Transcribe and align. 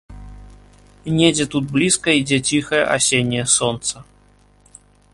Недзе 1.17 1.45
тут 1.55 1.67
блізка 1.75 2.09
ідзе 2.21 2.39
ціхае 2.47 2.83
асенняе 2.97 3.45
сонца! 3.61 3.95